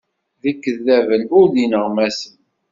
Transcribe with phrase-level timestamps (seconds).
[0.41, 2.35] D ikeddaben, ur d ineɣmasen.